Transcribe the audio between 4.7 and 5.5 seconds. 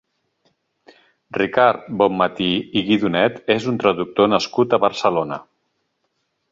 a Barcelona.